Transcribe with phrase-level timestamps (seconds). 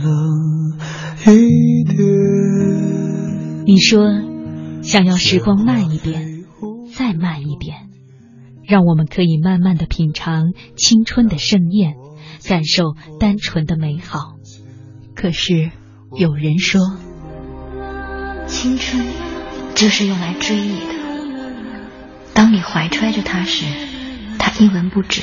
[0.00, 0.78] 冷
[1.26, 3.64] 一点。
[3.64, 4.08] 你说
[4.82, 6.44] 想要时光慢一点，
[6.94, 7.88] 再慢一点，
[8.66, 11.94] 让我们可以慢慢的品尝青春的盛宴，
[12.46, 14.36] 感受单纯的美好。
[15.14, 15.70] 可是
[16.16, 16.80] 有人说，
[18.46, 19.04] 青春
[19.74, 20.94] 就是用来追忆的。
[22.34, 23.66] 当你怀揣着它时，
[24.38, 25.22] 它一文不值。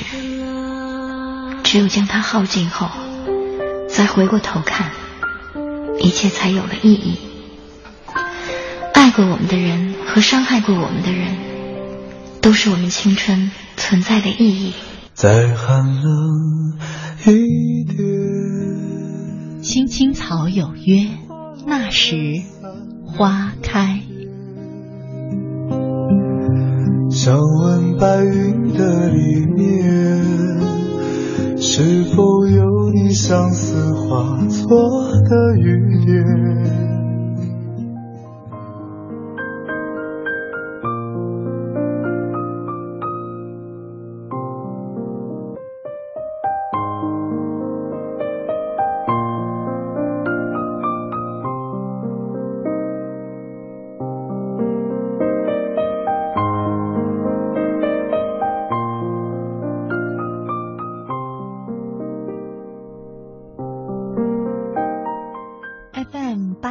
[1.63, 2.87] 只有将它耗尽后，
[3.99, 4.91] 再回过头看，
[5.99, 7.19] 一切才有了意义。
[8.93, 11.35] 爱过我们的人和伤害过我们的人，
[12.41, 14.73] 都是我们青春存在的意义。
[15.13, 16.77] 再寒冷
[17.25, 19.61] 一点。
[19.61, 21.09] 青青草有约，
[21.67, 22.15] 那时
[23.05, 23.99] 花开。
[27.11, 30.48] 想问白云的里面，
[31.81, 36.78] 是否有你相思化作的雨点？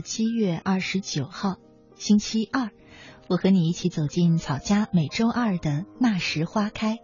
[0.00, 1.56] 七月二十九号，
[1.94, 2.70] 星期二。
[3.28, 6.98] 我和你一起走进草家每周二的那时花开。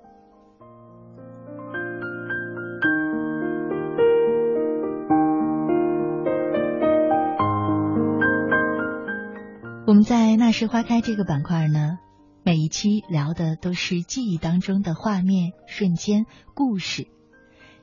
[9.86, 11.98] 我们在那时花开这个板块呢，
[12.42, 17.06] 每一期聊的都是记忆当中的画面、瞬间、故事。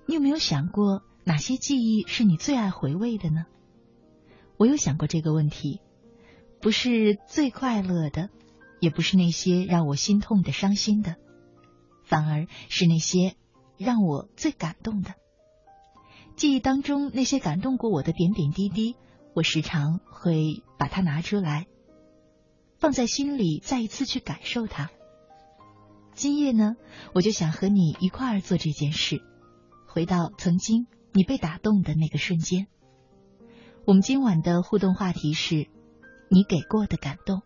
[0.06, 1.01] 你有没有想过？
[1.24, 3.45] 哪些记忆是你最爱回味的呢？
[4.63, 5.81] 我有想过这个问题，
[6.62, 8.29] 不是最快乐的，
[8.79, 11.18] 也不是那些让我心痛的、伤心的，
[12.06, 13.35] 反而是那些
[13.78, 15.16] 让我最感动的。
[16.38, 18.96] 记忆当中那些感动过我的点点滴滴，
[19.34, 21.68] 我时常会把它拿出来，
[22.78, 24.91] 放在心里，再一次去感受它。
[26.13, 26.78] 今夜呢，
[27.13, 29.22] 我就想和你一块儿做这件事，
[29.90, 30.88] 回到曾经。
[31.12, 32.68] 你被打动的那个瞬间。
[33.85, 35.67] 我们今晚的互动话题是：
[36.29, 37.41] 你给过的感动。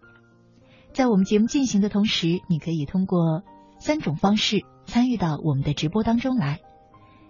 [0.94, 3.42] 在我们节目进行的同时，你可以通过
[3.80, 6.60] 三种方式参与到我们的直播当中来。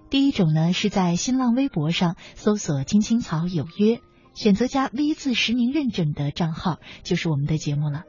[0.09, 4.01] 第一种呢，是在新浪微博上搜索“青青草有约”，
[4.35, 8.03] 选择加 V 字实名认证的账号，就是我们的节目了。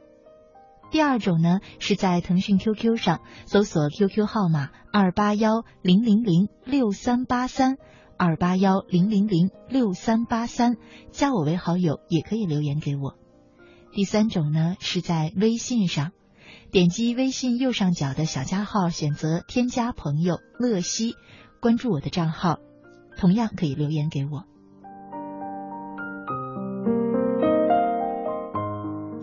[0.91, 7.77] 第二种呢，是在腾讯 QQ 上搜索 QQ 号码二八幺零零零六三八三。
[8.21, 10.75] 二八幺零零零六三八三，
[11.09, 13.15] 加我为好友也可以留言给我。
[13.93, 16.11] 第三种呢，是在微信上，
[16.69, 21.15] 点击微信右上角的小加号，选择添加朋友乐西，
[21.61, 22.59] 关注我的账号，
[23.15, 24.43] 同样可以留言给我。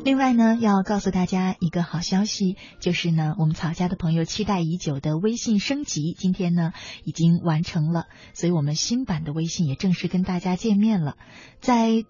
[0.06, 6.70] 另外呢，要告诉大家一个好消息，就是呢，我们草家的朋友期待已久的微信升级，今天呢
[7.02, 11.16] 已经完成了，所以我们新版的微信也正式跟大家见面了。
[11.58, 12.04] 在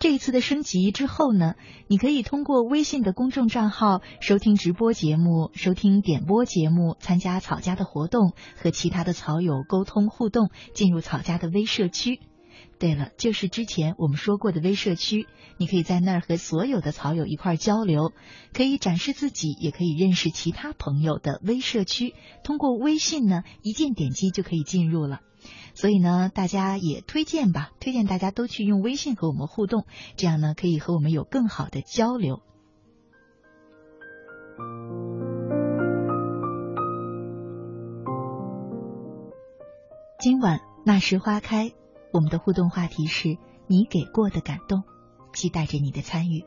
[0.00, 1.54] 这一次的升级之后呢，
[1.86, 12.18] 你可以通过微信的公众账号收听直播节目、收听点播节目、参加草家的活动和其他的草友沟通互动，进入草家的微社区。
[12.78, 15.26] 对了，就是之前我们说过的微社区，
[15.56, 18.12] 你可以在那儿和所有的草友一块交流，
[18.52, 22.14] 可以展示自己，也可以认识其他朋友的微社区。
[22.44, 25.20] 通过微信呢，一键点击就可以进入了。
[25.74, 29.86] 所以呢，大家也推荐吧，推荐大家都去用微信和我们互动，
[30.16, 32.42] 这样呢，可以和我们有更好的交流。
[40.18, 41.72] 今晚那时花开，
[42.16, 43.36] 我们的互动话题是
[43.66, 44.84] 你给过的感动，
[45.34, 46.46] 期待着你的参与。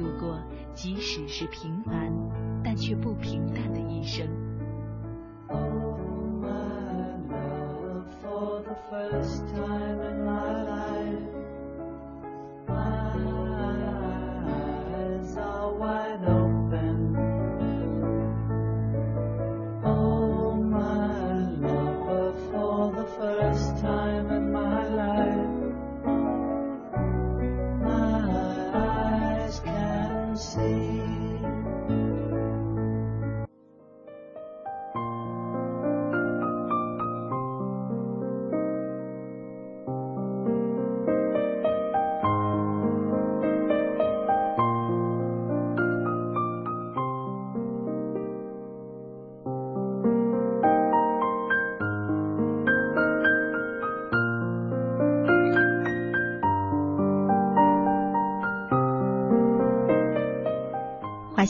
[0.00, 0.40] 度过，
[0.74, 2.10] 即使是平凡，
[2.64, 4.26] 但却不平淡的一生。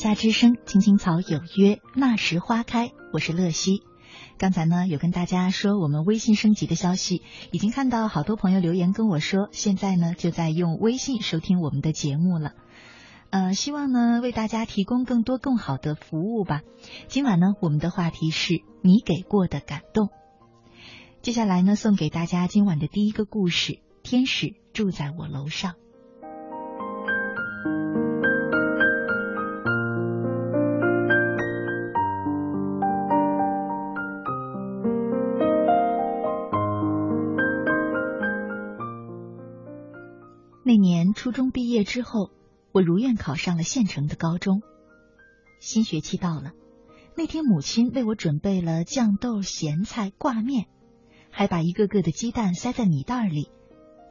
[0.01, 2.91] 夏之声，青青草有约，那时花开。
[3.13, 3.83] 我是乐西。
[4.39, 7.21] 刚才呢，有跟大家说我们微信升级的消息，
[7.53, 12.53] 已经看到好多朋友留言跟我说，现在呢就在用微信收听我们的节目了。
[13.29, 16.63] 呃，希望呢为大家提供更多更好的服务吧。
[17.09, 20.09] 今晚呢，我们的话题是你给过的感动。
[21.21, 25.75] 接下来呢，送给大家今晚的第一个故事：天使住在我楼上。
[41.21, 42.31] 初中毕业之后，
[42.73, 44.63] 我如愿考上了县城的高中。
[45.61, 46.53] 新学期到了，
[47.15, 50.65] 那天母亲为我准备了酱豆、咸菜、挂面，
[51.29, 53.51] 还把一个个的鸡蛋塞在米袋里，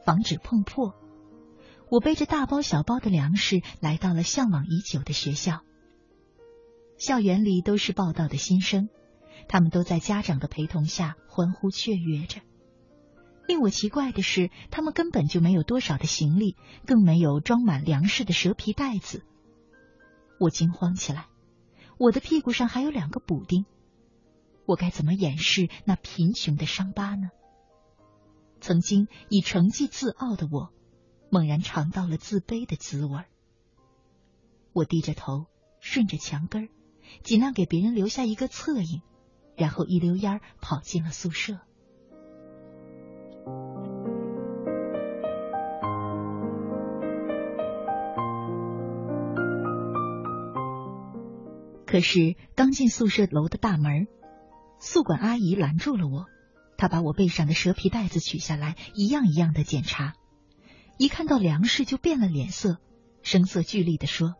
[0.06, 0.94] 防止碰破。
[1.90, 5.62] 我背着大包小包的粮食来到了向往已久的学校。
[6.96, 8.88] 校园里都是报道的新生，
[9.48, 12.40] 他们都在家长的陪同下欢呼雀跃着。
[13.50, 16.54] 令我奇怪的是，他们根本就没有多少的行李，
[16.86, 19.24] 更没有装满粮食的蛇皮袋子。
[20.38, 21.26] 我惊慌起来，
[21.98, 23.66] 我的屁股上还有两个补丁，
[24.66, 27.30] 我该怎么掩饰那贫穷的伤疤呢？
[28.60, 30.70] 曾经以成绩自傲的我，
[31.28, 33.24] 猛然尝到了自卑的滋味。
[34.72, 35.46] 我低着头，
[35.80, 36.68] 顺着墙根儿，
[37.24, 39.02] 尽量给别人留下一个侧影，
[39.56, 41.58] 然后一溜烟跑进了宿舍。
[51.90, 54.06] 可是刚进宿舍楼的大门，
[54.78, 56.26] 宿管阿姨拦住了我。
[56.76, 60.14] 她把我背上的蛇皮袋子取下来，一样一样的检查。
[60.98, 62.78] 一看到粮食就变了脸色，
[63.22, 64.36] 声色俱厉的说：“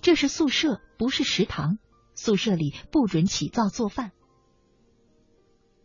[0.00, 1.76] 这是宿舍，不是食堂。
[2.14, 4.12] 宿舍里不准起灶做饭。”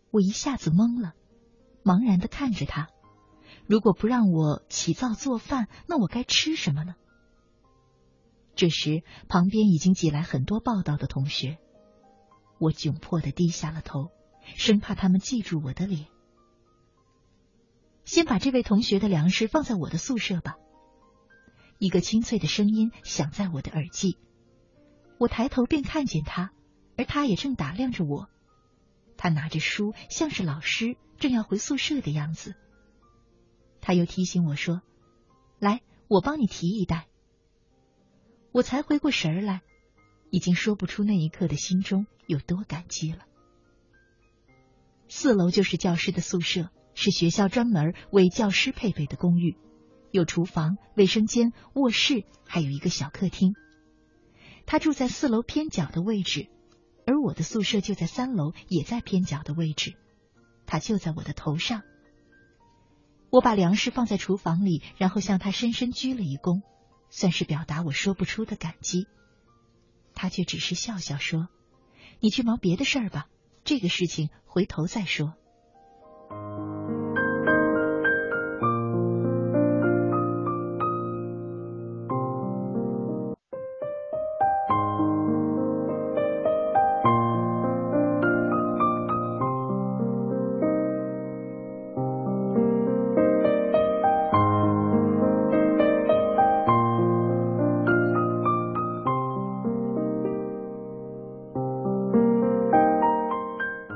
[0.10, 1.15] 我一下子懵了，
[1.83, 2.88] 茫然的看着他。
[3.67, 6.95] 如果不让我起灶做饭，那我该吃什么呢？
[8.55, 11.57] 这时，旁边已经挤来很多报道的同学，
[12.60, 14.12] 我窘迫的低下了头，
[14.55, 16.07] 生怕他们记住我的脸。
[18.05, 20.57] 先把这位同学的粮食放在我的宿舍吧。
[21.79, 24.17] 一个清脆的声音响在我的耳际，
[25.17, 26.51] 我抬头便看见他，
[26.95, 28.29] 而他也正打量着我。
[29.17, 32.55] 他拿着书，像是老师正要回宿舍的样子。
[33.81, 34.81] 他又提醒我说
[35.60, 37.07] ：“来，我帮你提一袋。”
[38.53, 39.62] 我才回过神来，
[40.29, 43.25] 已经说不出那一刻的心中有多感激了。
[45.10, 49.57] 四楼就是教师的宿舍，是学校专门为教师配备的公寓，
[50.12, 53.55] 有厨房、卫生间、卧室，还有一个小客厅。
[54.67, 56.48] 他住在四楼偏角的位置，
[57.07, 59.95] 而我的宿舍就在三楼，也在偏角的位置。
[60.67, 61.81] 他就在我的头上。
[63.31, 66.62] 我把粮食放在厨房里，然后向他深深鞠了一躬。
[67.15, 69.05] 算是表达我说不出的感激，
[70.15, 71.48] 他却只是笑笑说
[72.20, 73.27] ：“你去忙别的事儿吧，
[73.63, 75.36] 这个事情回头再说。”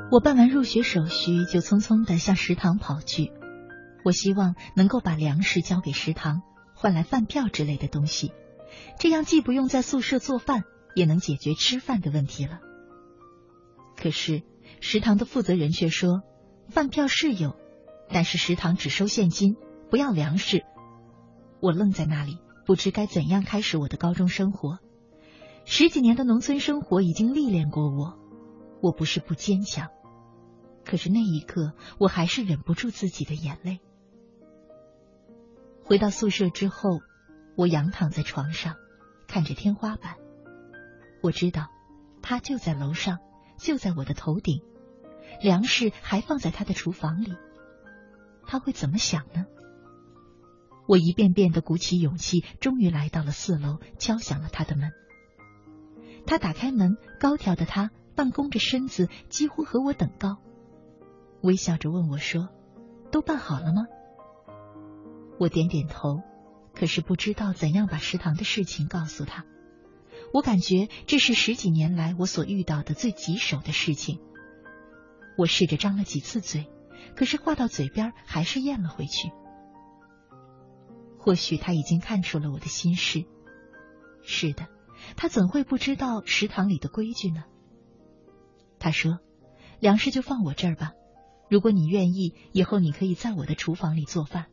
[0.10, 3.34] 我办完入学手续，就匆匆的向食堂跑去。
[4.06, 8.32] 我希望能够把粮食交给食堂，换来饭票之类的东西，
[8.98, 10.64] 这样既不用在宿舍做饭，
[10.96, 12.60] 也能解决吃饭的问题了。
[13.98, 14.44] 可是
[14.80, 16.22] 食堂的负责人却说，
[16.70, 17.58] 饭票是有，
[18.10, 19.58] 但是食堂只收现金，
[19.90, 20.64] 不要粮食。
[21.60, 24.80] 我愣在那里，不知该怎样开始我的高中生活。
[25.66, 28.18] 十几年的农村生活已经历练过我，
[28.82, 29.90] 我不是不坚强。
[30.88, 33.82] 可是那一刻，我还是忍不住自己的眼泪。
[35.84, 37.02] 回到宿舍之后，
[37.58, 38.78] 我仰躺在床上，
[39.28, 40.16] 看着天花板。
[41.22, 41.68] 我知道，
[42.22, 43.18] 他就在楼上，
[43.60, 44.62] 就在我的头顶，
[45.42, 47.36] 粮食还放在他的厨房里。
[48.46, 49.46] 他会怎么想呢？
[50.88, 54.94] 我一遍遍的鼓起勇气，终于来到了四楼，敲响了他的门。
[56.26, 60.38] 他打开门，高挑的他半弓着身子，几乎和我等高。
[61.48, 62.50] 微笑着问我说
[63.10, 63.86] ：“都办好了吗？”
[65.40, 66.22] 我点点头，
[66.76, 69.46] 可是不知道怎样把食堂的事情告诉他。
[70.34, 74.20] 我感觉这是十几年来我所遇到的最棘手的事情。
[75.38, 76.70] 我试着张了几次嘴，
[77.16, 79.32] 可是话到嘴边还是咽了回去。
[81.18, 83.24] 或许他已经看出了我的心事。
[84.22, 84.68] 是的，
[85.16, 87.46] 他怎会不知道食堂里的规矩呢？
[88.80, 89.20] 他说
[89.80, 90.92] ：“粮食就放我这儿吧。”
[91.50, 94.48] 如果你愿意，以后你可以在我的厨房里做饭。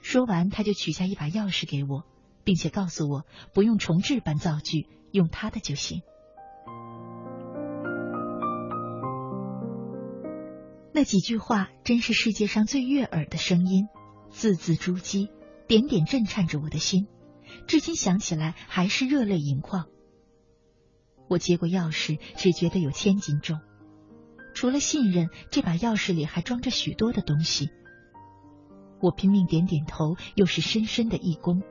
[0.00, 2.04] 说完，他就取下一把钥匙给我，
[2.44, 6.02] 并且告诉我不用重置搬造句，用他的就行。
[10.92, 13.88] 那几句话真是世界上最悦耳的声音，
[14.30, 15.28] 字字珠玑，
[15.68, 17.06] 点点震颤着我的心，
[17.66, 19.86] 至今想起来还是热泪盈眶。
[21.28, 23.60] 我接过钥匙，只觉得有千斤重。
[24.56, 27.68] 除了信任，这把钥匙里还装着许多的东西。
[29.00, 31.62] 我拼命点点头，又是深深的一躬。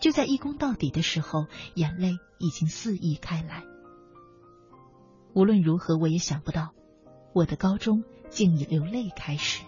[0.00, 3.62] 就在一躬到底的时候，眼泪已经肆意开来。
[5.34, 6.72] 无论如何，我也想不到，
[7.34, 9.62] 我的高中竟以流泪开始。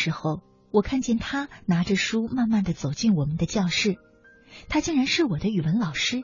[0.00, 3.96] 时候，我看见他拿着书，慢慢的走进我们的教室。
[4.70, 6.22] 他竟然是我的语文老师。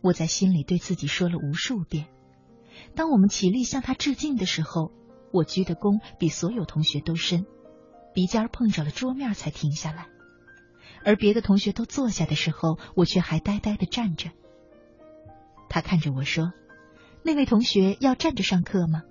[0.00, 2.06] 我在心里对自己说了无数遍：
[2.94, 4.92] 当我们起立向他致敬的时候，
[5.32, 7.46] 我鞠的躬比所有同学都深，
[8.14, 10.04] 鼻尖碰着了桌面才停下来；
[11.04, 14.30] 而别的同学都坐下的时候，我却还呆呆的站着。
[15.68, 16.52] 他看着我说
[17.24, 19.02] ：“那位同学要站着上课吗？”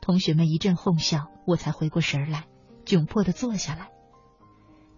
[0.00, 1.32] 同学们一阵哄笑。
[1.48, 2.46] 我才回过神来，
[2.84, 3.90] 窘迫的坐下来。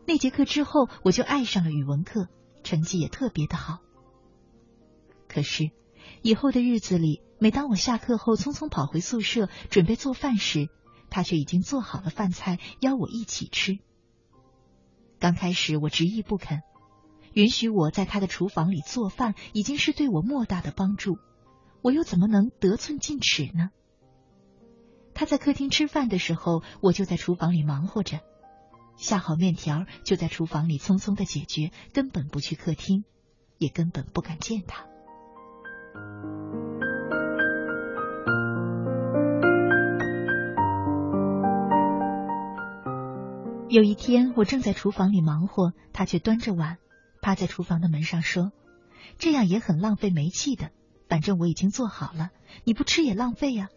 [0.04, 2.26] 那节课之后，我就爱上了语文课，
[2.64, 3.78] 成绩也特别的好。
[5.28, 5.70] 可是
[6.22, 10.66] 以后的日子里，每当我下课后匆匆跑回宿舍准备做饭时，
[11.08, 13.78] 他却已经做好了饭菜，邀我一起吃。
[15.20, 16.62] 刚开始我执意不肯，
[17.32, 21.16] 允许我在他的厨房里做饭，已经是对我莫大的帮助，
[21.80, 23.70] 我又怎么能得寸进尺呢？
[25.20, 28.20] 他在客厅吃饭的时候，我就在厨房里忙活着，
[28.96, 33.04] 下好面条就在厨房里匆匆的解决，根本不去客厅，
[33.59, 34.87] 也根本不敢见他。
[43.68, 46.78] 有一天，我正在厨房里忙活，他却端着碗
[47.20, 48.52] 趴在厨房的门上说
[49.20, 50.70] ：“这样也很浪费煤气的，
[51.11, 52.30] 反正我已经做好了，
[52.64, 53.68] 你不吃也浪费呀。”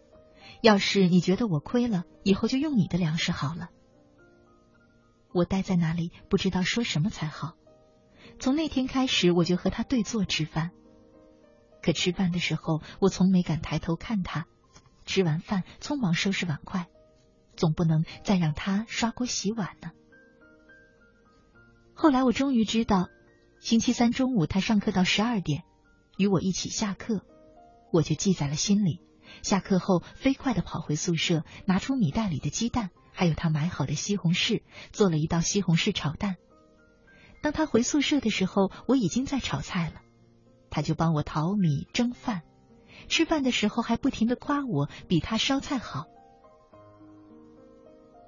[0.64, 3.68] 要是你觉得我亏了，以后就用你的粮食好了。
[5.30, 7.52] 我待在那里，不知道说什么才好。
[8.38, 10.70] 从那天开始，我就和他对坐吃饭。
[11.82, 14.46] 可吃饭的时候，我从没敢抬头看他。
[15.04, 16.88] 吃完饭，匆忙收拾碗筷，
[17.56, 19.90] 总不能再让他刷锅洗碗呢。
[21.92, 23.10] 后来我终于知道，
[23.60, 25.62] 星期三中午他上课到十二点，
[26.16, 27.20] 与我一起下课，
[27.92, 29.02] 我就记在了心里。
[29.42, 36.36] 下课后，飞快的跑回宿舍，拿出米袋里的鸡蛋，还有他买好的西红柿，做了一道西红柿炒蛋。
[37.42, 40.00] 当他回宿舍的时候，我已经在炒菜了，
[40.70, 42.42] 他就帮我淘米蒸饭，
[43.08, 46.06] 吃饭的时候还不停的夸我比他烧菜好。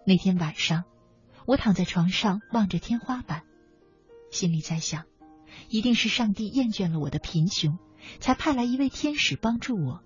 [0.07, 0.85] 那天晚上，
[1.47, 3.45] 我躺在床上望着天花板，
[4.31, 5.05] 心里在想，
[5.71, 7.79] 一定是上帝厌倦了我的贫穷，
[8.21, 10.03] 才派来一位天使帮助我。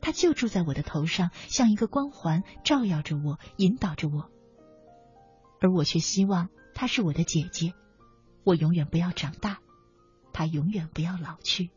[0.00, 4.30] 他就住在我的头上，像一个光环，照耀着我，引导着我。
[5.60, 7.74] 而我却希望她是我的姐姐，
[8.44, 9.58] 我永远不要长大，
[10.32, 11.70] 她永远不要老去。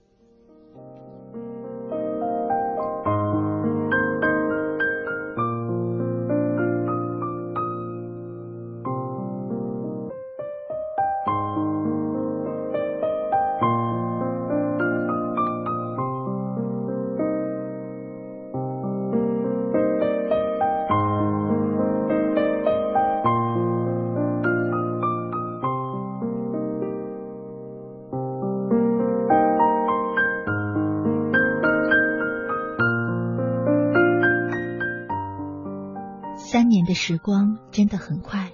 [37.06, 38.54] 时光真的很快，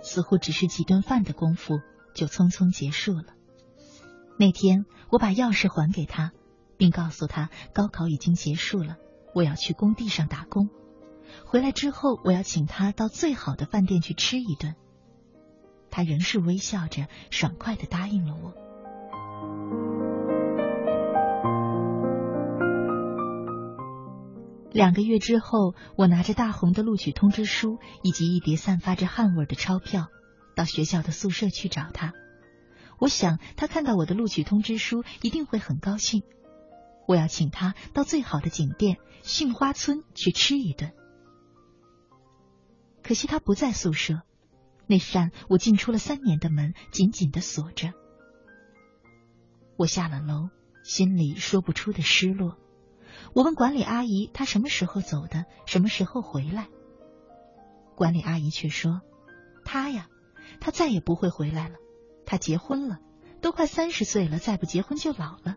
[0.00, 1.80] 似乎只是几顿饭的功夫
[2.14, 3.34] 就匆匆结束了。
[4.36, 6.30] 那天，我把钥匙还给他，
[6.76, 8.96] 并告诉他高考已经结束了，
[9.34, 10.68] 我要去工地上打工。
[11.44, 14.76] 回来之后，我要请他到最好的饭店去吃一顿。
[15.90, 20.09] 他仍是微笑着，爽快的答应了我。
[24.72, 30.06] 两个月之后，我拿着大红的录取通知书以及一叠散发着汗味的钞票，
[30.54, 32.12] 到学校的宿舍去找他。
[32.98, 36.22] 我想他看到我的录取通知书一定会很高兴。
[37.08, 40.92] 我要请他到最好的景点杏花村去吃一顿。
[43.02, 44.20] 可惜他不在宿舍，
[44.86, 47.92] 那扇我进出了三年的门紧紧的锁着。
[49.76, 50.50] 我下了楼，
[50.84, 52.56] 心里说不出的失落。
[53.34, 55.44] 我问管理阿姨，她什么时候走的？
[55.66, 56.68] 什么时候回来？
[57.94, 59.00] 管理阿姨却说
[59.64, 60.08] ：“她呀，
[60.60, 61.76] 她再也不会回来了。
[62.26, 62.98] 她结婚了，
[63.40, 65.56] 都快三十岁了，再不结婚就老了。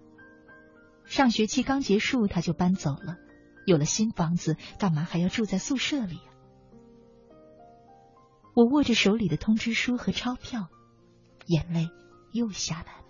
[1.06, 3.17] 上学期刚结束，她就搬走了，
[3.65, 6.19] 有了新房子，干嘛还要住在宿舍里？”
[8.56, 10.67] 我握着手里的通知书和钞票，
[11.47, 11.89] 眼泪
[12.32, 13.03] 又下来。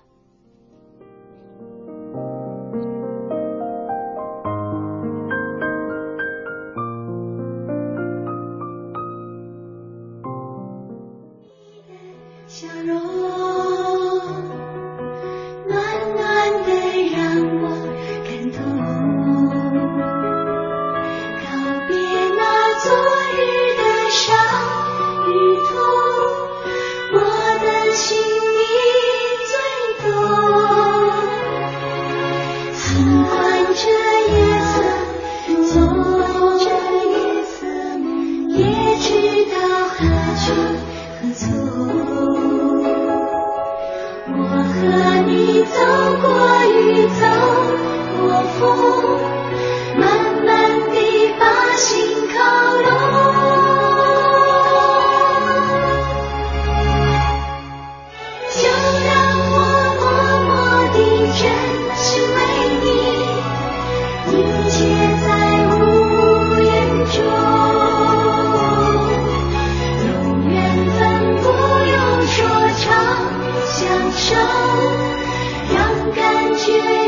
[74.23, 74.35] 手，
[75.73, 77.02] 让感觉。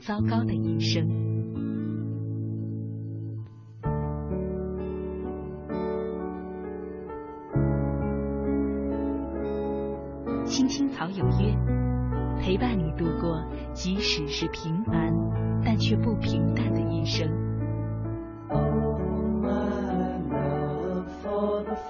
[0.00, 1.08] 糟糕的一生。
[10.44, 11.56] 青青草有约，
[12.40, 15.14] 陪伴你度过即使是平凡
[15.64, 17.28] 但却不平淡的一生。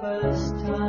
[0.00, 0.79] first time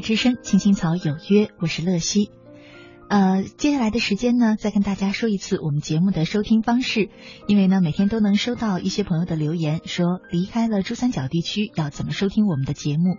[0.00, 2.30] 之声·青青草有约”，我是乐西。
[3.08, 7.08] 呃，接下来的时间呢，再跟大家说一次我们节目的收听方式。
[7.46, 13.16] 因为呢，每天都能收到一些朋友的留言，说离开了珠三角地区要怎么收听我们的节目。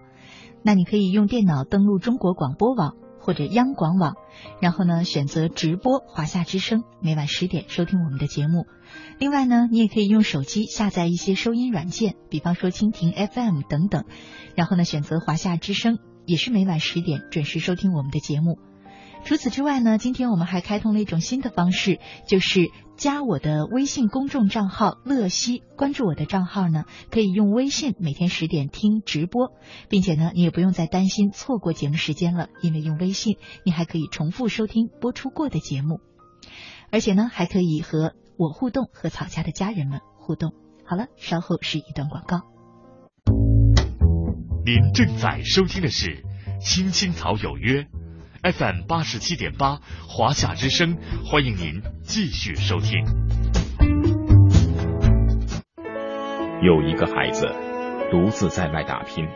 [0.64, 4.14] 那你可以用电脑登录中国广播网或者央广网，
[4.62, 8.68] 然后呢选择直播华夏之声，每晚十点收听我们的节目。
[9.20, 14.06] 另外呢，你也可以用手机下载一些收音软件，比方说蜻蜓 FM 等等，
[14.56, 15.98] 然后呢选择华夏之声，
[16.30, 18.60] 也是每晚十点准时收听我们的节目。
[19.26, 29.54] 除此之外呢，今天我们还开通了一种新的方式，就是加我的微信公众账号“乐西”，关注我的账号呢，可以用微信每天十点听直播，
[29.90, 36.00] 并且呢，你也不用再担心错过节目时间了，因为用微信你还可以重复收听播出过的节目，
[36.92, 40.54] 而且呢，还可以和我互动，和草家的家人们互动。
[40.86, 42.59] 好了，稍后是一段广告。
[44.72, 46.06] 您正在收听的是
[46.60, 47.88] 《青青草有约》。
[48.54, 53.04] FM 八十七点八，华夏之声，欢迎您继续收听。
[56.62, 57.48] 有一个孩子
[58.12, 59.28] 独自在外打拼，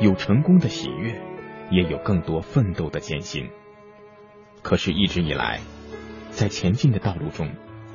[0.00, 1.20] 有成功的喜悦，
[1.70, 3.50] 也有更多奋斗的艰辛。
[4.62, 5.60] 可是，一直以来，
[6.30, 7.50] 在前进的道路中，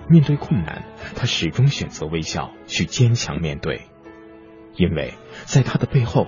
[0.07, 0.83] 面对困难，
[1.15, 3.87] 他始终选择微笑，去坚强面对，
[4.75, 6.27] 因为在他的背后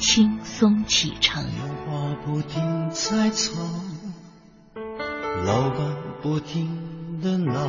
[0.00, 1.44] 轻松启程。
[1.44, 3.52] 话不停在吵，
[5.44, 7.68] 老板不停的闹。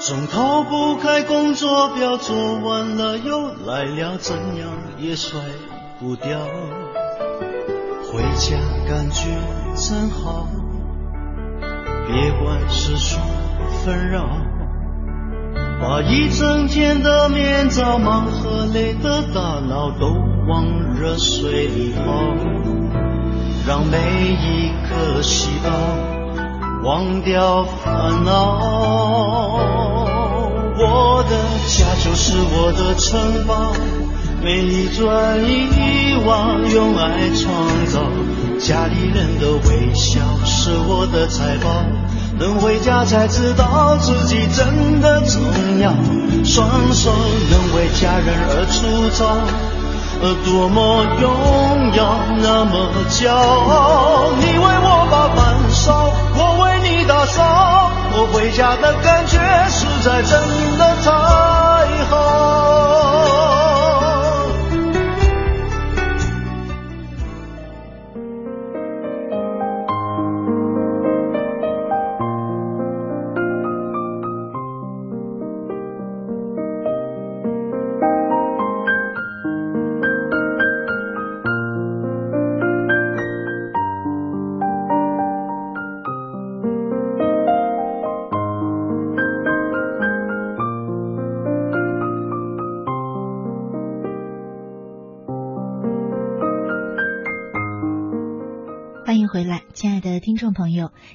[0.00, 5.40] 总逃不开工作表，做完了又来了，怎样也甩
[6.00, 6.40] 不掉。
[8.10, 8.56] 回家
[8.88, 9.28] 感觉
[9.74, 10.48] 真好，
[12.06, 13.18] 别管世俗
[13.84, 14.26] 纷扰，
[15.80, 20.08] 把一整天的面罩、忙和累的大脑都
[20.48, 22.02] 往热水里泡，
[23.66, 25.70] 让每一颗细胞。
[26.82, 28.58] 忘掉烦恼，
[30.78, 31.36] 我的
[31.66, 33.72] 家就是我的城堡，
[34.42, 38.00] 每一砖一瓦用爱创造，
[38.58, 41.84] 家里人的微笑是我的财宝，
[42.38, 45.42] 能回家才知道自己真的重
[45.80, 45.92] 要，
[46.44, 47.10] 双手
[47.50, 49.26] 能为家人而粗糙，
[50.22, 56.12] 而多么荣耀，那么骄傲，你为我把饭烧。
[56.36, 59.36] 我为你打扫，我回家的感觉
[59.68, 60.32] 实在真
[60.78, 61.10] 的太
[62.08, 63.17] 好。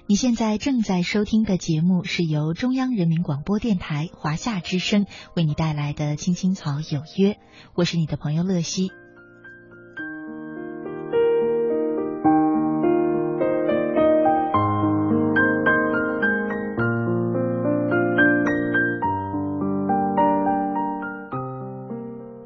[0.05, 7.33] 你现在正在收听的节目是由中央人民广播电台华夏之声为你带来的《青青草有约》，
[7.73, 8.91] 我是你的朋友乐西。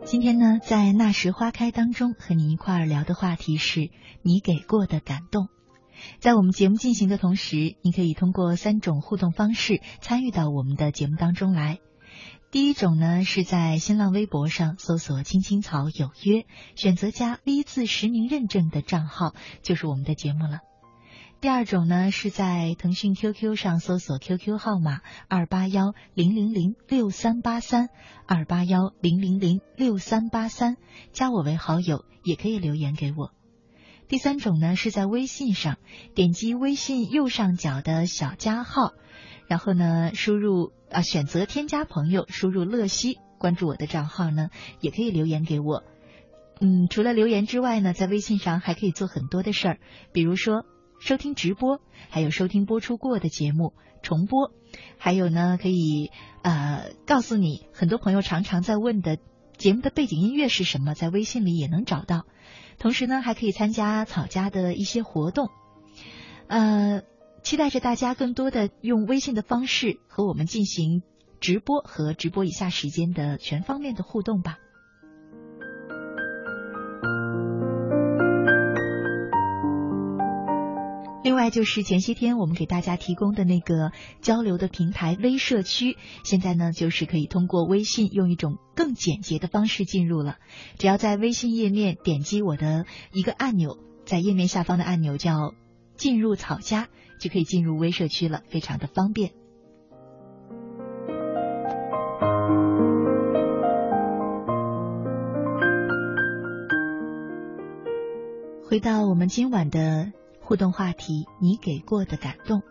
[0.03, 3.89] 今天呢，在那时花开当中，和你一块儿聊的话题是
[4.21, 5.49] 你给过的感动。
[6.19, 11.79] 在我们节目进行的同时，你可以通过三种互动方式参与到我们的节目当中来。
[12.49, 20.59] 第一种呢，是在新浪微博上搜索“青青草有约”，选择加 V 字实名认证的账号，就是我们的节目了。
[21.39, 27.89] 第二种呢，是在腾讯 QQ 上搜索 QQ 号码二八幺零零零六三八三
[28.25, 30.77] 二八幺零零零六三八三，
[31.11, 33.36] 加我为好友，也可以留言给我。
[34.07, 35.77] 第三种呢，是在微信上
[36.15, 38.93] 点击微信右上角的小加号，
[39.47, 45.83] 然后呢，输入啊选择添加朋友，输入乐西，关注我的账号呢，也可以留言给我。
[46.61, 49.79] 嗯，除了留言之外呢，在微信上还可以做很多的事儿，
[50.13, 50.65] 比如说
[50.99, 54.53] 收听直播，还有收听播出过的节目重播，
[54.97, 56.11] 还有呢，可以
[56.43, 59.17] 呃告诉你很多朋友常常在问的
[59.57, 62.25] 节目的背景音乐是什么，在微信里也能找到。
[62.79, 65.49] 同时呢，还可以参加草家的一些活动，
[66.47, 67.01] 呃，
[67.43, 71.01] 期待着大家更多的用微信的方式和我们进行
[71.39, 74.59] 直播和直播以下时间的全方面的互动吧。
[81.27, 90.37] 另外就是前些天我们给大家提供的那个交流的平台微社区，现在呢就是可以通过微信用一种更简洁的方式进入了。
[90.77, 95.53] 只要在微信页面点击我的一个按钮，在页面下方的按钮叫
[95.97, 96.87] “进入草家”，
[97.19, 99.33] 就可以进入微社区了，非常的方便。
[108.63, 110.13] 回到我们今晚的。
[110.47, 112.61] 互动话题：你给过的感动。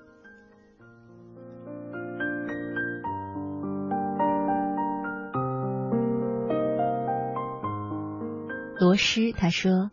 [8.81, 9.91] 罗诗他说：“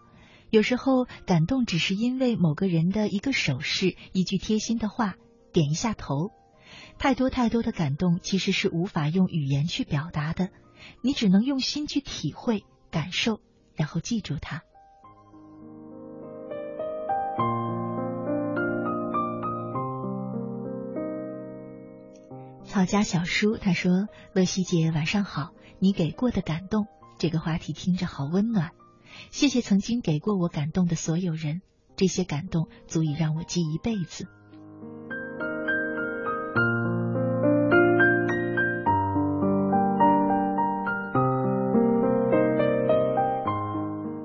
[0.50, 5.16] 有时候感动只是因为某个人的一个手势、一句贴心的话、
[5.52, 6.32] 点一下头。
[6.98, 10.52] 太多太多的感动其实是无法用语言去表达的，
[11.02, 13.42] 你只能用心去体会、感受，
[13.76, 14.64] 然后记住它。”
[22.84, 28.72] 草家小叔他说：“乐西姐晚上好，你给过的感动，这个话题听着好温暖。
[29.32, 31.62] 谢谢曾经给过我感动的所有人，
[31.96, 34.28] 这些感动足以让我记一辈子。”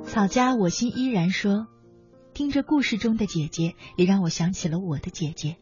[0.03, 1.69] 草家我心依然说
[2.35, 5.59] ：“听着故事中的姐姐，也让我想起了我的姐姐。”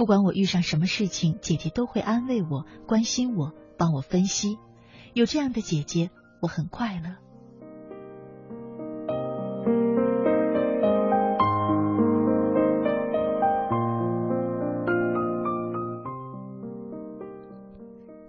[0.00, 4.56] 不管我遇上什么事情，姐姐都会安慰我、关心我、帮我分析。
[5.12, 6.08] 有这样的姐姐，
[6.40, 7.16] 我很快乐。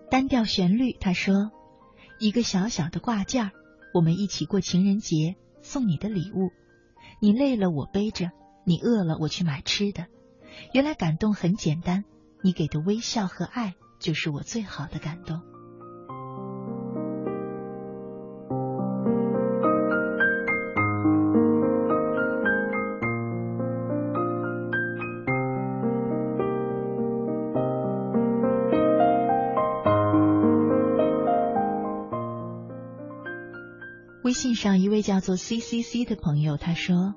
[0.10, 1.52] 单调旋律，他说
[2.20, 3.52] ：“一个小小的挂件儿，
[3.94, 6.52] 我们一起过情人节，送你的礼物。
[7.22, 8.28] 你累了，我背着；
[8.66, 10.08] 你饿了，我去买吃的。”
[10.74, 12.06] 原来感动很简单，
[12.42, 15.42] 你给的微笑和爱就是我最好的感动。
[34.24, 37.16] 微信上一位叫做 C C C 的朋友，他说。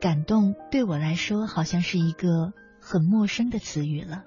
[0.00, 4.24] 感动对我来说好像是一个很陌生的词语了。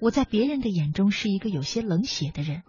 [0.00, 2.62] 我在别人的眼中是一个有些冷血的人，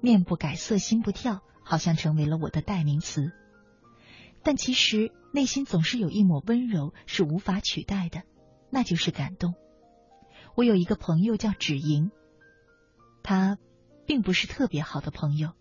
[0.00, 3.32] 面不改色心不跳，好像成为了我的代名词。
[4.44, 8.22] 但其实内心总是有一抹温柔是无法取代的，
[8.70, 9.54] 那就是感动。
[10.54, 12.12] 我有一个朋友叫芷莹，
[13.24, 13.58] 他
[14.06, 15.54] 并不是特别好的朋友，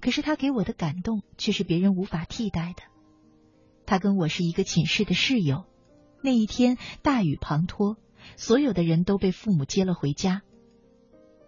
[0.00, 2.82] 可是他给我的感动却是别人无法替代的。
[3.86, 5.64] 他跟我是一个寝室的室友，
[6.20, 7.96] 那一天大雨滂沱，
[8.36, 10.42] 所有的人都被父母接了回家，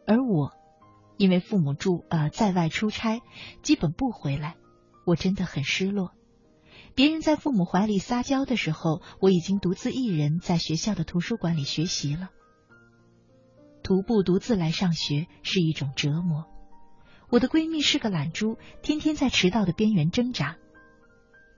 [0.06, 0.52] 而我
[1.16, 3.20] 因为父母住呃在外出差，
[3.62, 4.56] 基本不回来，
[5.04, 6.12] 我真的很失落。
[6.94, 12.30] 别人在父母怀里撒娇的时候，我已经独自一人在学校的图书馆里学习了。
[13.82, 16.46] 徒步独自来上学是一种折磨。
[17.30, 20.56] 我的闺蜜是个懒猪，天天在迟到的边缘挣扎。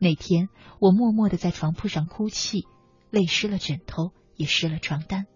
[0.00, 0.48] 那天，
[0.80, 2.66] 我默默的在床铺上哭泣，
[3.10, 5.26] 泪湿了枕头，也湿了床单。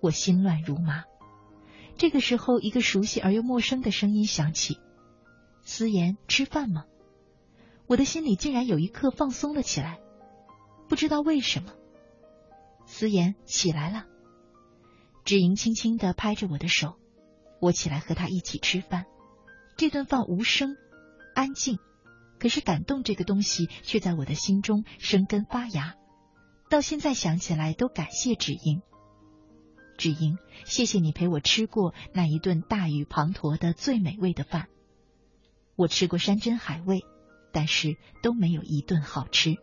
[0.00, 1.02] 我心乱如麻。
[1.96, 4.78] 这个时候，一个熟悉而又陌生的声音响起
[5.62, 6.84] ：“思妍，吃饭吗？”
[7.88, 9.98] 我的心里竟然有一刻放松了起来，
[10.88, 11.72] 不知道为什么。
[12.86, 14.06] 思妍起来了，
[15.24, 16.94] 芷莹轻轻的拍着我的手，
[17.60, 19.06] 我起来和她一起吃饭。
[19.76, 20.76] 这顿饭无声，
[21.34, 21.78] 安静，
[22.40, 25.94] 可是感动这个东西却在我的心中生根发芽。
[26.68, 28.82] 到现在想起来都感谢芷莹。
[29.98, 34.66] 芷莹，谢谢你陪我吃过那一顿大雨滂沱的最美味的饭。
[35.76, 37.04] 我吃过山珍海味。
[37.52, 39.56] 但是都没有一顿好吃。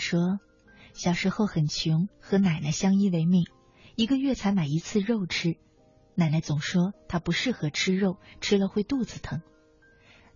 [0.00, 0.40] 说。
[0.92, 3.46] 小时候很穷，和奶奶相依为命，
[3.94, 5.56] 一个月才买一次肉吃。
[6.16, 9.40] 奶奶总说她不适合吃肉，吃了会肚子疼。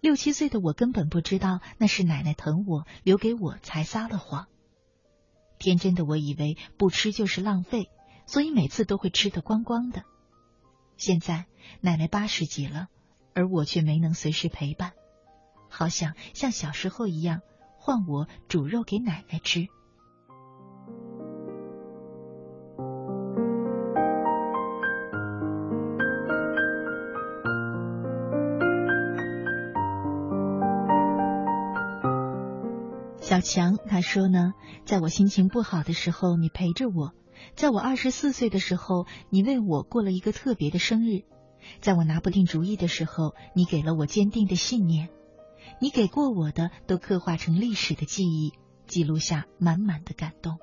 [0.00, 4.46] 六七岁的我根本不知道那是奶奶疼我，留给我才撒了谎。
[5.58, 7.90] 天真的我以为不吃就是浪费，
[8.24, 10.04] 所以每次都会吃得光光的。
[10.96, 11.46] 现在
[11.80, 12.86] 奶奶八十几了，
[13.34, 14.92] 而我却没能随时陪伴，
[15.68, 17.40] 好想像小时候一样，
[17.86, 19.66] 换我煮肉给奶奶吃。
[33.20, 34.54] 小强他说呢，
[34.86, 37.12] 在我心情不好的时候，你陪着我；
[37.54, 41.26] 在我二十四岁的时候，你为我过了一个特别的生日；
[41.82, 45.10] 在我拿不定主意的时候，你给了我坚定的信念。
[45.80, 48.52] 你给过我的，都刻画成历史的记忆，
[48.86, 50.58] 记录下满满的感动。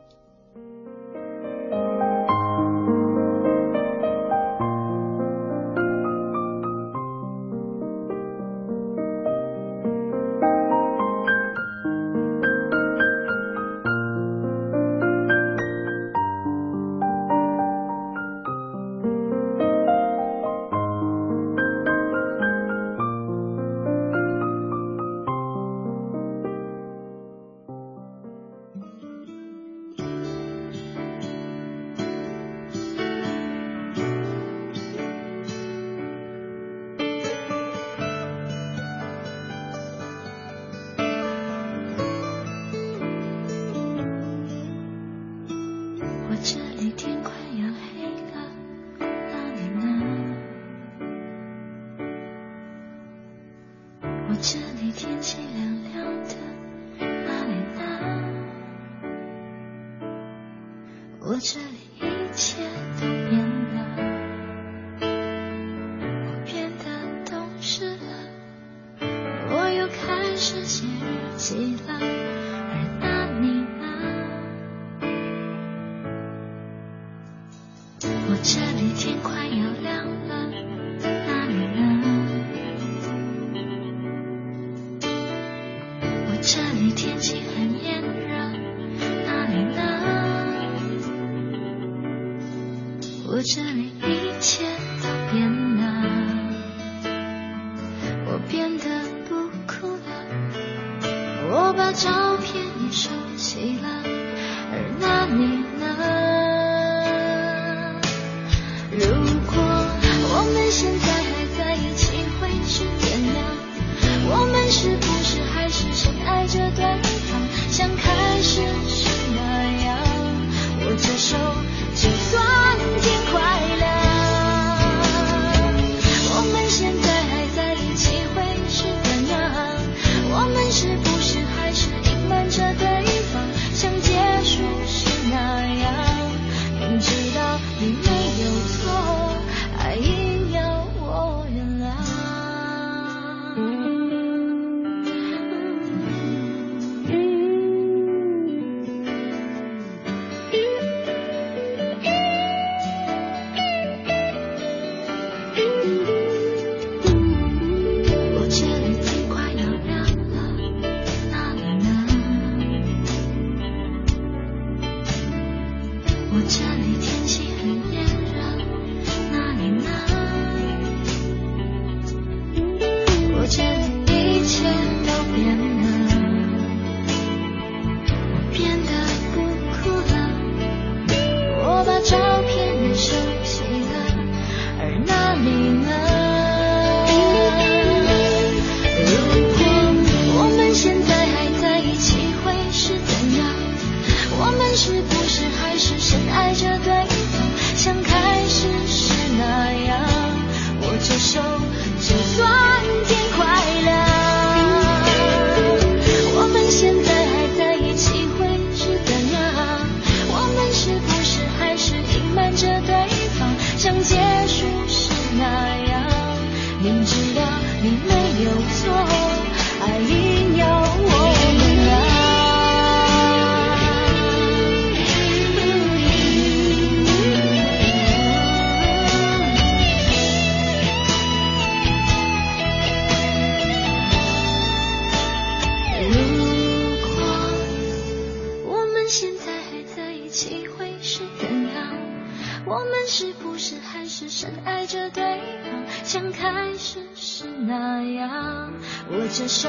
[244.21, 245.23] 是深爱着对
[245.63, 248.71] 方，像开始时那样
[249.09, 249.67] 握着手，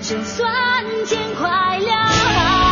[0.00, 2.71] 就算天快亮。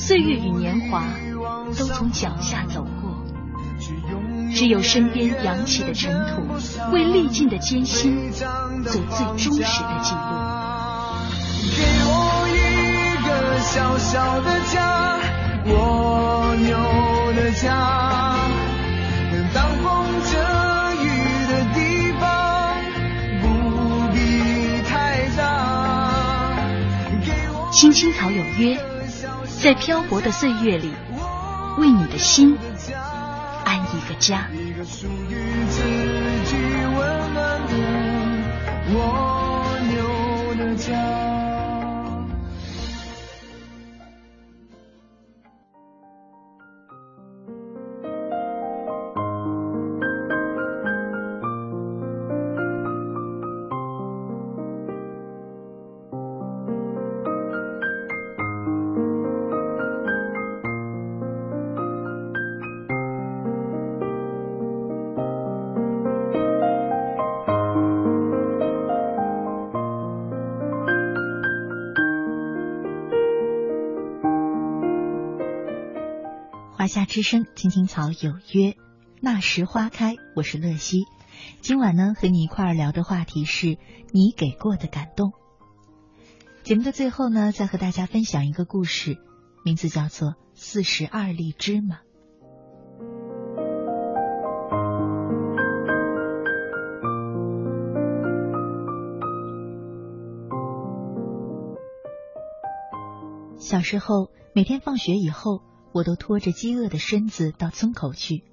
[0.00, 1.04] 岁月与年华
[1.78, 3.22] 都从脚下走过，
[4.54, 6.42] 只有身边扬起的尘土，
[6.90, 8.42] 为历尽的艰辛做
[8.82, 10.20] 最忠实的记录。
[11.76, 12.12] 给我
[12.48, 12.58] 一
[13.24, 15.18] 个小小的家，
[15.66, 16.78] 蜗牛
[17.36, 18.38] 的家，
[19.30, 20.32] 能挡风遮
[21.04, 21.06] 雨
[21.46, 21.78] 的地
[22.18, 22.24] 方，
[23.42, 23.44] 不
[24.14, 25.38] 必太大。
[27.70, 28.89] 青青草有约。
[29.62, 30.90] 在漂泊的岁月里，
[31.76, 32.56] 为你的心
[33.62, 34.48] 安一个家。
[77.10, 78.76] 之声，青青草有约，
[79.20, 80.14] 那时花开。
[80.36, 81.06] 我是乐西，
[81.60, 83.78] 今晚呢和你一块儿聊的话题是
[84.12, 85.32] 你给过的感动。
[86.62, 89.18] 节目的最后呢，再和大家分享一个故事，
[89.64, 91.96] 名字叫做《四十二粒芝麻》。
[103.58, 105.68] 小时候，每天放学以后。
[105.92, 108.44] 我都拖着饥饿的身子到村口去，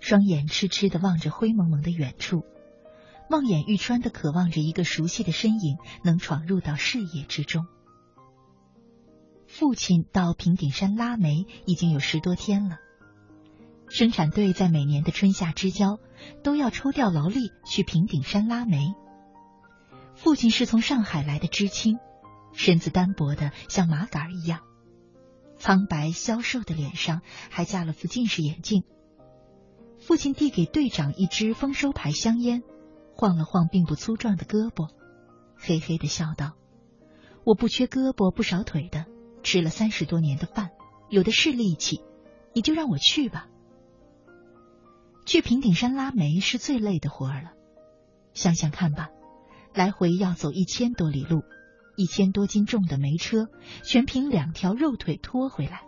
[0.00, 2.44] 双眼痴痴的望着灰蒙蒙的远处，
[3.30, 7.66] 望眼欲穿的渴望着一个熟悉的身影能闯入到视野之中。
[9.46, 12.76] 父亲到平顶山拉煤已经有十多天了，
[13.88, 15.98] 生产队在每年的春夏之交
[16.44, 18.94] 都要抽调劳力去平顶山拉煤。
[20.14, 21.98] 父亲是从上海来的知青，
[22.52, 24.60] 身子单薄的像麻杆一样。
[25.58, 28.84] 苍白消瘦的脸上还架了副近视眼镜。
[29.98, 32.62] 父亲递给队长一支丰收牌香烟，
[33.14, 34.88] 晃了晃并不粗壮的胳膊，
[35.56, 36.52] 嘿嘿的笑道
[37.44, 39.06] ：“我不缺胳膊不少腿的，
[39.42, 40.70] 吃了三十多年的饭，
[41.10, 42.00] 有的是力气，
[42.54, 43.48] 你就让我去吧。
[45.26, 47.50] 去平顶山拉煤是最累的活儿了，
[48.32, 49.10] 想想看吧，
[49.74, 51.42] 来回要走一千多里路，
[51.98, 53.48] 一千多斤重的煤车，
[53.82, 55.82] 全凭两条肉腿拖回来。”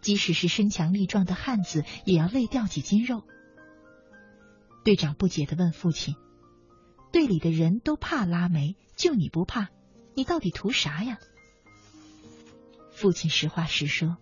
[0.00, 3.24] 即使是身强力壮的汉子，也要累掉几斤肉。
[4.84, 6.14] 队长不解的问父亲
[7.12, 9.70] ：“队里的人都怕拉煤，就你不怕？
[10.14, 11.18] 你到底图啥呀？”
[12.94, 14.18] 父亲实话实说：“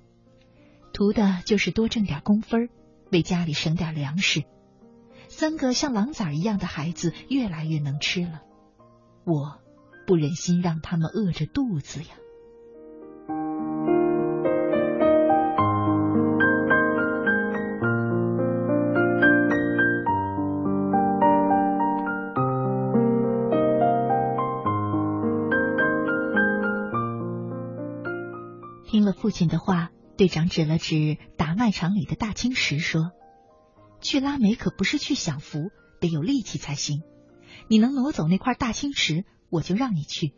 [0.95, 2.71] 图的就是多挣点工分，
[3.13, 4.45] 为家里省点粮食。
[5.29, 8.41] 三个像狼崽一样的孩子越来越能吃了，
[9.25, 9.61] 我
[10.07, 12.09] 不忍心让他们饿着肚子呀。”
[28.89, 33.11] 听了父亲的话，队长指了指打麦场里的大青石，说
[34.01, 37.03] ：“去拉煤可不是去享福，得有力气才行。
[37.69, 40.35] 你能挪走那块大青石，我就让你去。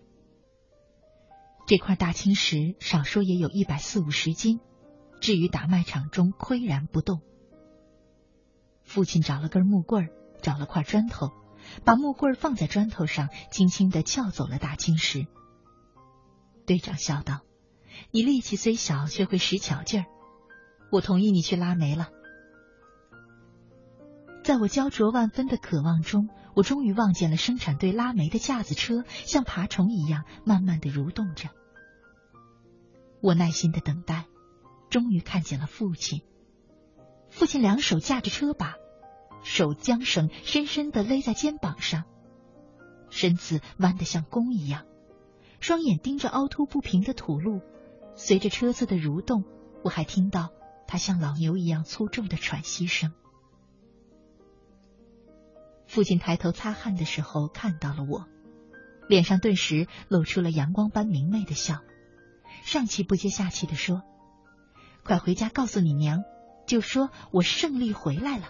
[1.67, 4.61] 这块大青石少说也有一百四五十斤，
[5.21, 7.21] 至于打麦场中岿然不动。”
[8.85, 10.09] 父亲找了根木棍，
[10.41, 11.31] 找了块砖头，
[11.85, 15.27] 把木棍放在砖头上，轻轻的撬走了大青石。
[16.67, 17.41] 队长笑道。
[18.13, 20.07] 你力气虽小，却会使巧劲儿。
[20.93, 22.11] 我同意你去拉煤了。
[24.45, 26.29] 在我焦灼万分的渴望中，
[26.59, 31.51] 我终于望见了生产队拉煤的架子车，像爬虫一样慢慢的蠕动着。
[33.23, 34.27] 我耐心的等待，
[34.91, 36.23] 终于看见了父亲。
[37.31, 38.75] 父亲两手架着车把，
[39.45, 42.03] 手缰绳深深的勒在肩膀上，
[43.09, 44.85] 身子弯得像弓一样，
[45.61, 47.61] 双眼盯着凹凸不平的土路。
[48.17, 49.45] 随着车子的蠕动，
[49.85, 50.51] 我还听到
[50.89, 53.13] 他像老牛一样粗重的喘息声。
[55.89, 58.27] 父亲抬头擦汗的时候看到了我，
[59.09, 61.81] 脸上顿时露出了阳光般明媚的笑，
[62.63, 64.03] 上气不接下气的说
[65.03, 66.19] ：“快回家告诉你娘，
[66.67, 68.45] 就说我胜利回来了。”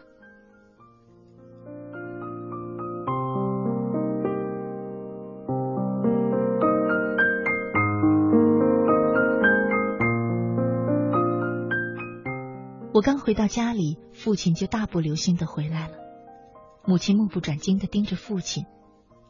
[12.92, 16.07] 我刚回到家里，父亲就大步流星的回来了。
[16.84, 18.64] 母亲目不转睛的盯着父亲，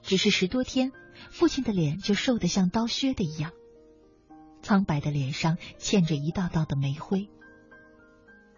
[0.03, 0.93] 只是十多天，
[1.31, 3.53] 父亲的脸就瘦得像刀削的一样，
[4.63, 7.29] 苍白的脸上嵌着一道道的煤灰。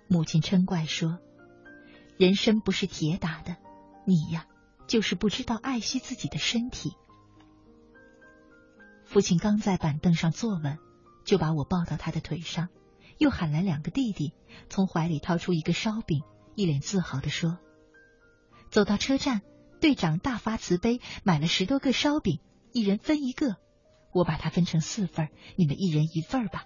[0.07, 1.19] 母亲嗔怪说
[2.19, 3.57] ：“人参不是铁打的，
[4.05, 4.47] 你呀，
[4.87, 6.93] 就是不知道爱惜自己的身体。”
[9.07, 10.79] 父亲刚在板凳上坐稳，
[11.25, 12.69] 就把我抱到他的腿上。
[13.19, 14.33] 又喊来两个弟弟，
[14.69, 16.23] 从怀里掏出一个烧饼，
[16.55, 17.59] 一脸自豪的说
[18.71, 19.43] ：“走到车站，
[19.81, 22.41] 队长大发慈悲，买了十多个烧饼，
[22.73, 23.57] 一人分一个。
[24.13, 26.65] 我把它分成四份，你们一人一份吧。”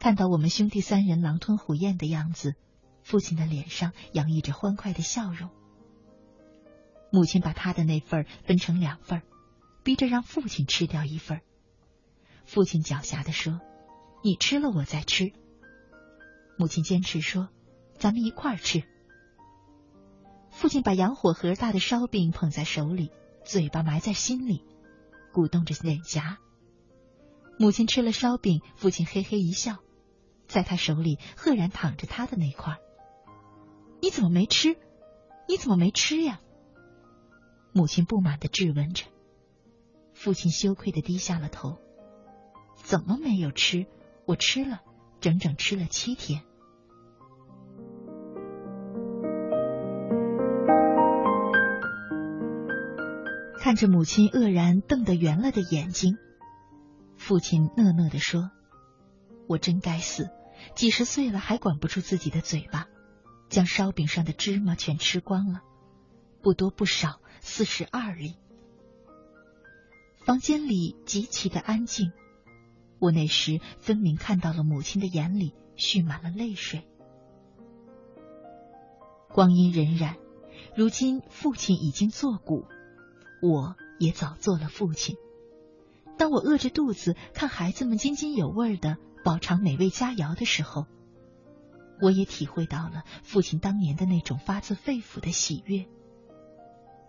[0.00, 2.54] 看到我们兄弟三人狼吞虎咽的样子，
[3.02, 5.50] 父亲的脸上洋溢着欢快的笑容。
[7.12, 9.22] 母亲把他的那份分成两份，
[9.82, 11.40] 逼着让父亲吃掉一份。
[12.44, 13.60] 父亲狡黠的说。
[14.22, 15.32] 你吃了，我再吃。
[16.56, 17.50] 母亲坚持说
[17.98, 18.82] ：“咱们一块儿吃。”
[20.54, 23.10] 父亲把洋火盒大的烧饼捧在手里，
[23.44, 24.64] 嘴巴埋在心里，
[25.32, 26.38] 鼓动着脸颊。
[27.58, 29.78] 母亲吃了烧饼，父亲嘿嘿一笑，
[30.46, 32.78] 在他手里赫然躺着他的那块。
[34.00, 34.76] 你怎么没吃？
[35.48, 36.40] 你怎么没吃呀？
[37.72, 39.04] 母亲不满的质问着。
[40.14, 41.78] 父亲羞愧的低下了头。
[42.76, 43.86] 怎么没有吃？
[44.24, 44.82] 我吃了，
[45.20, 46.44] 整整吃了七天。
[53.64, 56.18] 看着母亲愕然瞪得圆了的眼睛，
[57.16, 58.50] 父亲讷讷的说
[59.48, 60.28] ：“我真该死，
[60.74, 62.88] 几十岁了还管不住自己的嘴巴，
[63.48, 65.62] 将烧饼上的芝麻全吃光了，
[66.42, 68.36] 不多不少，四十二粒。”
[70.26, 72.12] 房间里极其的安静。
[72.98, 76.86] 我那时分明看到了母亲的眼里蓄满了泪水。
[79.30, 80.16] 光阴荏苒，
[80.76, 82.66] 如今父亲已经作古，
[83.44, 85.16] 我也早做了父亲。
[86.16, 90.86] 当我饿着肚子看孩子们津津有味的饱尝美味佳肴的时候，
[92.00, 95.86] 我也体会到了父亲当年的那种发自肺腑的喜悦。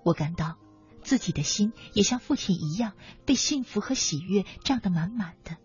[0.03, 0.57] 我感到
[1.01, 2.93] 自己的心也像父亲一样
[3.25, 5.55] 被幸福和喜悦胀得满满的。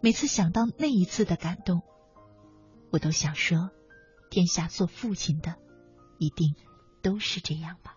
[0.00, 1.82] 每次想到那一次的感动，
[2.90, 3.70] 我都想说：
[4.30, 5.54] 天下做父亲的，
[6.18, 6.56] 一定
[7.02, 7.95] 都是这样吧。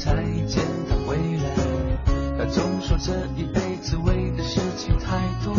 [0.00, 0.14] 才
[0.46, 1.54] 见他回来。
[2.38, 5.54] 他总说这一辈子为的事情太多，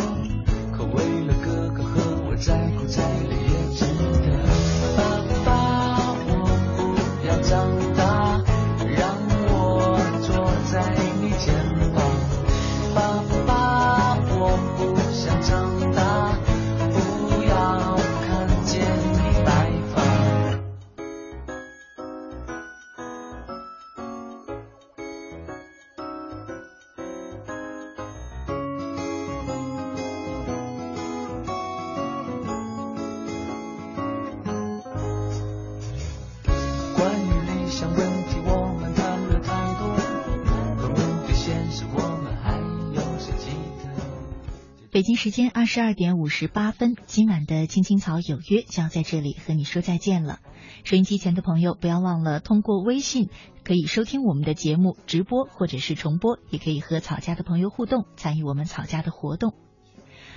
[45.61, 50.39] 二十二点五十八分，今晚的青青草有约就要在这里和你说再见了。
[50.83, 53.29] 收音机前的朋友，不要忘了通过微信
[53.63, 59.53] 可以收听我们的节目直播或者是重播，也可以和草家的朋友互动，参与我们草家的活动。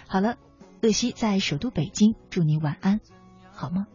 [0.07, 0.37] 好了，
[0.83, 3.01] 乐西在首都北京，祝你晚安，
[3.51, 3.87] 好吗？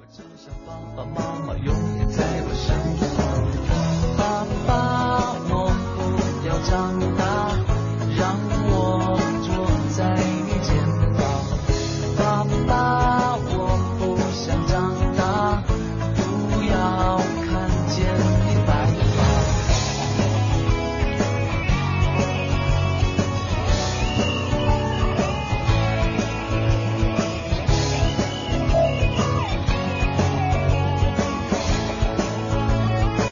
[0.00, 1.66] 我只想爸爸妈妈永
[1.96, 2.76] 远在我身
[3.14, 4.18] 旁。
[4.18, 5.70] 爸爸，我
[6.42, 7.51] 不要长大